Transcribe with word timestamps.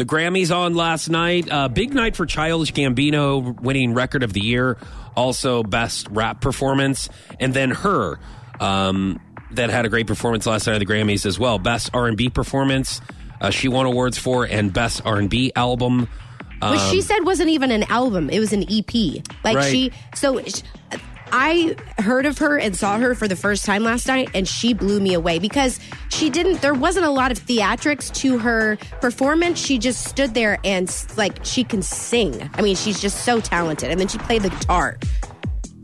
the 0.00 0.06
Grammys 0.06 0.54
on 0.54 0.72
last 0.74 1.10
night. 1.10 1.50
Uh, 1.52 1.68
big 1.68 1.92
night 1.92 2.16
for 2.16 2.24
Childish 2.24 2.72
Gambino, 2.72 3.60
winning 3.60 3.92
Record 3.92 4.22
of 4.22 4.32
the 4.32 4.40
Year, 4.40 4.78
also 5.14 5.62
Best 5.62 6.08
Rap 6.10 6.40
Performance, 6.40 7.10
and 7.38 7.52
then 7.52 7.70
her 7.70 8.18
um, 8.60 9.20
that 9.52 9.68
had 9.68 9.84
a 9.84 9.90
great 9.90 10.06
performance 10.06 10.46
last 10.46 10.66
night 10.66 10.74
at 10.74 10.78
the 10.78 10.86
Grammys 10.86 11.26
as 11.26 11.38
well. 11.38 11.58
Best 11.58 11.90
R 11.92 12.06
and 12.06 12.16
B 12.16 12.30
performance, 12.30 13.02
uh, 13.42 13.50
she 13.50 13.68
won 13.68 13.84
awards 13.84 14.16
for, 14.16 14.44
and 14.46 14.72
Best 14.72 15.02
R 15.04 15.18
and 15.18 15.28
B 15.28 15.52
album. 15.54 16.08
Which 16.62 16.80
she 16.90 17.00
said 17.02 17.20
wasn't 17.20 17.50
even 17.50 17.70
an 17.70 17.82
album; 17.84 18.30
it 18.30 18.38
was 18.38 18.52
an 18.54 18.64
EP. 18.70 19.22
Like 19.44 19.56
Right. 19.56 19.70
she, 19.70 19.92
so 20.14 20.40
I 21.32 21.76
heard 21.98 22.26
of 22.26 22.38
her 22.38 22.58
and 22.58 22.76
saw 22.76 22.98
her 22.98 23.14
for 23.14 23.28
the 23.28 23.36
first 23.36 23.64
time 23.64 23.82
last 23.84 24.06
night, 24.06 24.30
and 24.34 24.46
she 24.48 24.74
blew 24.74 25.00
me 25.00 25.14
away 25.14 25.38
because 25.38 25.78
she 26.08 26.30
didn't. 26.30 26.60
There 26.62 26.74
wasn't 26.74 27.06
a 27.06 27.10
lot 27.10 27.30
of 27.32 27.38
theatrics 27.38 28.12
to 28.16 28.38
her 28.38 28.76
performance. 29.00 29.58
She 29.64 29.78
just 29.78 30.04
stood 30.04 30.34
there 30.34 30.58
and 30.64 30.92
like 31.16 31.44
she 31.44 31.64
can 31.64 31.82
sing. 31.82 32.50
I 32.54 32.62
mean, 32.62 32.76
she's 32.76 33.00
just 33.00 33.24
so 33.24 33.40
talented, 33.40 33.90
and 33.90 34.00
then 34.00 34.08
she 34.08 34.18
played 34.18 34.42
the 34.42 34.50
guitar. 34.50 34.98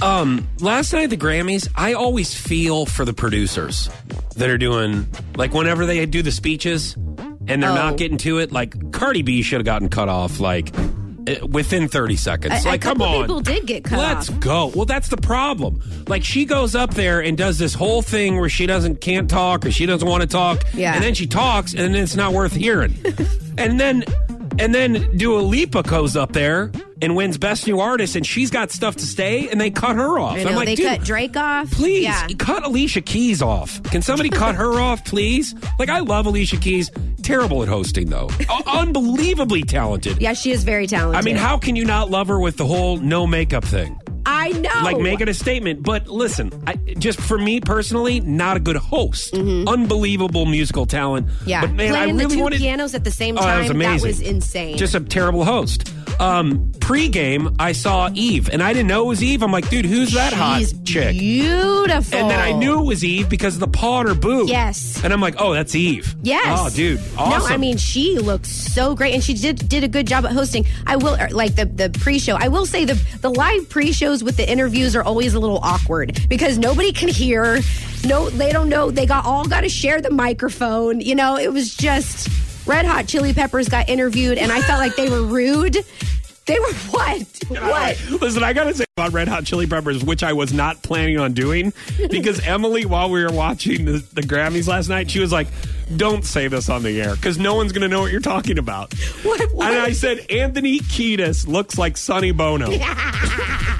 Um, 0.00 0.48
last 0.60 0.92
night 0.92 1.04
at 1.04 1.10
the 1.10 1.16
Grammys, 1.16 1.68
I 1.76 1.92
always 1.92 2.34
feel 2.34 2.86
for 2.86 3.04
the 3.04 3.12
producers 3.12 3.88
that 4.36 4.50
are 4.50 4.58
doing 4.58 5.06
like 5.36 5.52
whenever 5.54 5.86
they 5.86 6.04
do 6.06 6.22
the 6.22 6.32
speeches 6.32 6.94
and 7.46 7.62
they're 7.62 7.70
Oh. 7.70 7.74
not 7.74 7.98
getting 7.98 8.18
to 8.18 8.38
it. 8.38 8.50
Like 8.50 8.92
Cardi 8.92 9.22
B 9.22 9.42
should 9.42 9.58
have 9.60 9.64
gotten 9.64 9.88
cut 9.88 10.08
off 10.08 10.40
like 10.40 10.74
Uh, 11.28 11.46
within 11.46 11.88
thirty 11.88 12.16
seconds. 12.16 12.64
A- 12.64 12.68
a 12.68 12.70
like, 12.70 12.80
come 12.80 13.00
on, 13.00 13.20
people 13.22 13.40
did 13.40 13.66
get 13.66 13.84
cut 13.84 13.98
Let's 13.98 14.28
off. 14.30 14.40
go. 14.40 14.66
Well, 14.74 14.86
that's 14.86 15.08
the 15.08 15.16
problem. 15.16 15.80
Like 16.08 16.24
she 16.24 16.44
goes 16.44 16.74
up 16.74 16.94
there 16.94 17.20
and 17.20 17.36
does 17.38 17.58
this 17.58 17.74
whole 17.74 18.02
thing 18.02 18.38
where 18.40 18.48
she 18.48 18.66
doesn't 18.66 19.00
can't 19.00 19.30
talk 19.30 19.64
or 19.64 19.70
she 19.70 19.86
doesn't 19.86 20.08
want 20.08 20.22
to 20.22 20.26
talk, 20.26 20.62
Yeah. 20.74 20.94
and 20.94 21.02
then 21.04 21.14
she 21.14 21.26
talks 21.26 21.74
and 21.74 21.94
it's 21.94 22.16
not 22.16 22.32
worth 22.32 22.52
hearing, 22.54 22.94
and 23.58 23.78
then. 23.78 24.04
And 24.58 24.74
then 24.74 25.16
Dua 25.16 25.38
Lipa 25.40 25.82
goes 25.82 26.14
up 26.14 26.32
there 26.32 26.70
and 27.00 27.16
wins 27.16 27.38
Best 27.38 27.66
New 27.66 27.80
Artist, 27.80 28.16
and 28.16 28.26
she's 28.26 28.50
got 28.50 28.70
stuff 28.70 28.96
to 28.96 29.06
stay, 29.06 29.48
and 29.48 29.58
they 29.58 29.70
cut 29.70 29.96
her 29.96 30.18
off. 30.18 30.36
I 30.36 30.40
I'm 30.42 30.54
like, 30.56 30.66
they 30.66 30.74
dude, 30.74 30.88
cut 30.88 31.00
Drake 31.04 31.38
off. 31.38 31.70
Please 31.70 32.02
yeah. 32.04 32.28
cut 32.38 32.62
Alicia 32.62 33.00
Keys 33.00 33.40
off. 33.40 33.82
Can 33.84 34.02
somebody 34.02 34.28
cut 34.28 34.54
her 34.56 34.72
off, 34.78 35.06
please? 35.06 35.54
Like 35.78 35.88
I 35.88 36.00
love 36.00 36.26
Alicia 36.26 36.58
Keys. 36.58 36.90
Terrible 37.22 37.62
at 37.62 37.68
hosting 37.68 38.10
though. 38.10 38.28
Unbelievably 38.66 39.62
talented. 39.62 40.20
Yeah, 40.20 40.32
she 40.32 40.50
is 40.50 40.64
very 40.64 40.86
talented. 40.86 41.18
I 41.18 41.22
mean, 41.22 41.36
how 41.36 41.56
can 41.58 41.76
you 41.76 41.84
not 41.84 42.10
love 42.10 42.28
her 42.28 42.38
with 42.38 42.56
the 42.56 42.66
whole 42.66 42.98
no 42.98 43.26
makeup 43.26 43.64
thing? 43.64 43.98
I 44.24 44.50
know. 44.50 44.70
Like 44.82 44.98
making 44.98 45.28
a 45.28 45.34
statement. 45.34 45.82
But 45.82 46.08
listen, 46.08 46.52
I, 46.66 46.76
just 46.76 47.20
for 47.20 47.38
me 47.38 47.60
personally, 47.60 48.20
not 48.20 48.56
a 48.56 48.60
good 48.60 48.76
host. 48.76 49.34
Unbelievable 49.34 50.46
musical 50.46 50.86
talent. 50.86 51.26
Mm-hmm. 51.26 51.48
Yeah, 51.48 51.60
but 51.62 51.72
man, 51.72 51.90
playing 51.90 51.94
I 51.94 52.12
really 52.12 52.26
the 52.26 52.34
two 52.34 52.42
wanted. 52.42 52.60
pianos 52.60 52.94
at 52.94 53.04
the 53.04 53.10
same 53.10 53.34
time. 53.36 53.44
Oh, 53.44 53.46
that 53.48 53.58
was 53.62 53.70
amazing. 53.70 53.96
That 53.98 54.02
was 54.06 54.20
insane. 54.20 54.76
Just 54.76 54.94
a 54.94 55.00
terrible 55.00 55.44
host. 55.44 55.92
Um, 56.22 56.70
pre-game, 56.78 57.56
I 57.58 57.72
saw 57.72 58.08
Eve, 58.14 58.48
and 58.48 58.62
I 58.62 58.72
didn't 58.72 58.86
know 58.86 59.06
it 59.06 59.08
was 59.08 59.22
Eve. 59.24 59.42
I'm 59.42 59.50
like, 59.50 59.68
dude, 59.68 59.84
who's 59.84 60.12
that 60.12 60.32
She's 60.32 60.72
hot 60.72 60.84
chick? 60.84 61.18
Beautiful. 61.18 62.16
And 62.16 62.30
then 62.30 62.38
I 62.38 62.52
knew 62.52 62.78
it 62.78 62.84
was 62.84 63.04
Eve 63.04 63.28
because 63.28 63.54
of 63.54 63.60
the 63.60 63.66
paw 63.66 63.98
on 63.98 64.06
her 64.06 64.14
boob. 64.14 64.48
Yes. 64.48 65.02
And 65.02 65.12
I'm 65.12 65.20
like, 65.20 65.34
oh, 65.38 65.52
that's 65.52 65.74
Eve. 65.74 66.14
Yes. 66.22 66.58
Oh, 66.60 66.70
dude, 66.70 67.00
awesome. 67.18 67.40
No, 67.40 67.46
I 67.46 67.56
mean 67.56 67.76
she 67.76 68.18
looks 68.18 68.48
so 68.48 68.94
great, 68.94 69.14
and 69.14 69.24
she 69.24 69.34
did 69.34 69.68
did 69.68 69.82
a 69.82 69.88
good 69.88 70.06
job 70.06 70.24
at 70.24 70.32
hosting. 70.32 70.64
I 70.86 70.94
will 70.94 71.16
er, 71.20 71.28
like 71.30 71.56
the 71.56 71.64
the 71.64 71.90
pre 71.90 72.20
show. 72.20 72.36
I 72.36 72.46
will 72.46 72.66
say 72.66 72.84
the 72.84 72.94
the 73.20 73.30
live 73.30 73.68
pre 73.68 73.90
shows 73.92 74.22
with 74.22 74.36
the 74.36 74.48
interviews 74.48 74.94
are 74.94 75.02
always 75.02 75.34
a 75.34 75.40
little 75.40 75.58
awkward 75.62 76.20
because 76.28 76.56
nobody 76.56 76.92
can 76.92 77.08
hear. 77.08 77.58
No, 78.04 78.30
they 78.30 78.52
don't 78.52 78.68
know. 78.68 78.92
They 78.92 79.06
got 79.06 79.24
all 79.24 79.44
got 79.44 79.62
to 79.62 79.68
share 79.68 80.00
the 80.00 80.10
microphone. 80.10 81.00
You 81.00 81.16
know, 81.16 81.36
it 81.36 81.52
was 81.52 81.74
just 81.74 82.28
Red 82.66 82.86
Hot 82.86 83.06
Chili 83.06 83.32
Peppers 83.32 83.68
got 83.68 83.88
interviewed, 83.88 84.38
and 84.38 84.52
I 84.52 84.60
felt 84.62 84.78
like 84.78 84.94
they 84.94 85.08
were 85.08 85.22
rude. 85.22 85.76
They 86.46 86.58
were 86.58 86.72
what? 86.90 87.22
What? 87.48 88.10
Listen, 88.20 88.42
I 88.42 88.52
gotta 88.52 88.74
say 88.74 88.84
about 88.96 89.12
Red 89.12 89.28
Hot 89.28 89.44
Chili 89.44 89.66
Peppers, 89.66 90.02
which 90.02 90.22
I 90.24 90.32
was 90.32 90.52
not 90.52 90.82
planning 90.82 91.18
on 91.18 91.32
doing, 91.34 91.72
because 92.10 92.40
Emily, 92.46 92.84
while 92.84 93.10
we 93.10 93.22
were 93.24 93.30
watching 93.32 93.84
the, 93.84 94.04
the 94.12 94.22
Grammys 94.22 94.66
last 94.66 94.88
night, 94.88 95.08
she 95.10 95.20
was 95.20 95.30
like, 95.30 95.46
"Don't 95.96 96.24
say 96.24 96.48
this 96.48 96.68
on 96.68 96.82
the 96.82 97.00
air, 97.00 97.14
because 97.14 97.38
no 97.38 97.54
one's 97.54 97.70
gonna 97.72 97.86
know 97.88 98.00
what 98.00 98.10
you're 98.10 98.20
talking 98.20 98.58
about." 98.58 98.92
What- 99.22 99.40
what? 99.54 99.70
And 99.72 99.80
I 99.80 99.92
said, 99.92 100.26
"Anthony 100.30 100.80
Kiedis 100.80 101.46
looks 101.46 101.78
like 101.78 101.96
Sonny 101.96 102.32
Bono," 102.32 102.70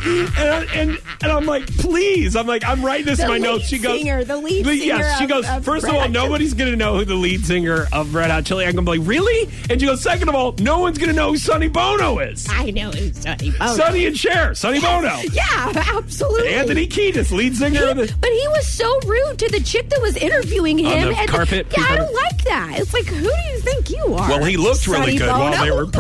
and, 0.04 0.28
I, 0.38 0.64
and 0.74 0.98
and 1.22 1.32
I'm 1.32 1.46
like, 1.46 1.66
"Please!" 1.78 2.34
I'm 2.36 2.46
like, 2.46 2.64
"I'm 2.64 2.84
writing 2.84 3.06
this 3.06 3.20
in 3.20 3.28
my 3.28 3.38
notes." 3.38 3.66
She 3.68 3.78
goes, 3.78 3.98
singer, 4.00 4.24
the 4.24 4.36
lead 4.36 4.64
singer 4.66 4.84
Yes, 4.84 5.18
she 5.18 5.24
of- 5.24 5.30
goes. 5.30 5.48
of 5.48 5.64
First 5.64 5.84
of 5.86 5.92
all, 5.94 6.00
Hot 6.00 6.10
nobody's 6.10 6.54
gonna 6.54 6.76
know 6.76 6.96
who 6.98 7.04
the 7.04 7.14
lead 7.14 7.44
singer 7.46 7.86
of 7.92 8.14
Red 8.14 8.30
Hot 8.30 8.44
Chili. 8.44 8.64
I'm 8.66 8.74
gonna 8.74 8.90
be 8.90 8.98
like, 8.98 9.08
"Really?" 9.08 9.48
And 9.70 9.80
she 9.80 9.86
goes, 9.86 10.02
second 10.02 10.28
of 10.28 10.34
all, 10.34 10.52
no 10.58 10.78
one's 10.80 10.98
gonna 10.98 11.12
know 11.12 11.30
who 11.30 11.36
Sonny 11.36 11.68
Bono 11.68 12.18
is." 12.18 12.46
I 12.50 12.70
know 12.70 12.90
it's 12.92 13.22
Sonny 13.22 13.50
Bono. 13.52 13.74
Sonny 13.76 14.06
and 14.06 14.16
Cher, 14.16 14.54
Sonny 14.54 14.80
Bono. 14.80 15.16
Yeah, 15.32 15.72
absolutely. 15.94 16.48
Anthony 16.54 16.86
Kiedis, 16.86 17.30
lead 17.32 17.56
singer 17.56 17.88
of 17.90 17.96
the. 17.96 18.12
But 18.20 18.30
he 18.30 18.48
was 18.48 18.66
so 18.66 18.98
rude 19.06 19.38
to 19.38 19.48
the 19.50 19.60
chick 19.60 19.88
that 19.90 20.00
was 20.02 20.16
interviewing 20.16 20.78
him. 20.78 20.86
On 21.08 21.12
the 21.12 21.18
and 21.18 21.28
carpet, 21.30 21.66
yeah, 21.76 21.84
I 21.88 21.96
don't 21.96 22.14
like 22.14 22.44
that. 22.44 22.78
It's 22.80 22.92
like, 22.92 23.06
who 23.06 23.20
do 23.22 23.28
you 23.28 23.58
think 23.60 23.90
you 23.90 24.04
are? 24.14 24.28
Well, 24.28 24.44
he 24.44 24.56
looked 24.56 24.86
really 24.86 25.16
Sonny 25.16 25.18
good 25.18 25.28
while 25.28 25.64
they 25.64 25.70
were 25.70 25.86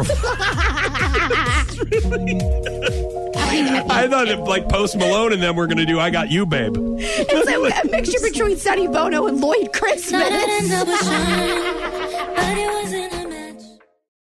performing. 1.92 3.12
I 3.52 4.08
thought 4.08 4.28
that 4.28 4.40
like 4.40 4.68
Post 4.68 4.96
Malone 4.96 5.32
and 5.32 5.42
them 5.42 5.56
were 5.56 5.66
going 5.66 5.78
to 5.78 5.86
do 5.86 6.00
"I 6.00 6.10
Got 6.10 6.30
You, 6.30 6.46
Babe." 6.46 6.74
it's 6.76 7.46
like 7.46 7.84
a 7.84 7.88
mixture 7.88 8.20
between 8.22 8.56
Sonny 8.56 8.86
Bono 8.88 9.26
and 9.26 9.40
Lloyd 9.40 9.72
Christmas. 9.72 10.28